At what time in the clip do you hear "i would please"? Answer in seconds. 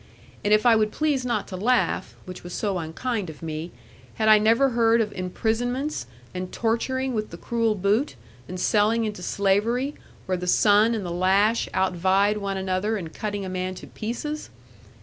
0.65-1.27